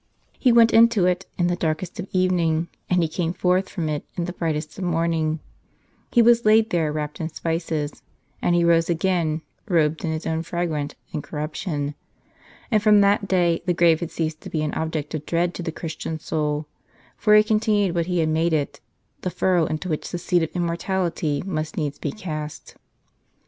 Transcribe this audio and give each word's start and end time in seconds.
He 0.39 0.51
went 0.51 0.73
into 0.73 1.05
it 1.05 1.27
in 1.37 1.45
the 1.45 1.55
darkest 1.55 1.99
of 1.99 2.07
evening, 2.11 2.69
and 2.89 3.03
He 3.03 3.07
came 3.07 3.33
forth 3.33 3.69
from 3.69 3.87
it 3.87 4.03
in 4.17 4.25
the 4.25 4.33
brightest 4.33 4.75
of 4.79 4.83
morning; 4.83 5.41
He 6.11 6.23
was 6.23 6.43
laid 6.43 6.71
there 6.71 6.91
wrapped 6.91 7.21
in 7.21 7.29
spices, 7.29 8.01
and 8.41 8.55
he 8.55 8.63
rose 8.63 8.89
again 8.89 9.43
robed 9.67 10.03
in 10.03 10.11
His 10.11 10.25
own 10.25 10.41
fragrant 10.41 10.95
incorruption. 11.11 11.93
And 12.71 12.81
from 12.81 13.01
that 13.01 13.27
day 13.27 13.61
the 13.67 13.75
grave 13.75 13.99
had 13.99 14.09
ceased 14.09 14.41
to 14.41 14.49
be 14.49 14.63
an 14.63 14.73
object 14.73 15.13
of 15.13 15.27
dread 15.27 15.53
to 15.53 15.61
the 15.61 15.71
Christian 15.71 16.17
soul, 16.17 16.65
for 17.15 17.35
it 17.35 17.45
continued 17.45 17.93
what 17.93 18.07
he 18.07 18.17
had 18.21 18.29
made 18.29 18.53
it,— 18.53 18.81
the 19.21 19.29
furrow 19.29 19.67
into 19.67 19.87
which 19.87 20.09
the 20.09 20.17
seed 20.17 20.41
of 20.41 20.49
immortality 20.55 21.43
must 21.45 21.77
needs 21.77 21.99
be 21.99 22.11
cast. 22.11 22.75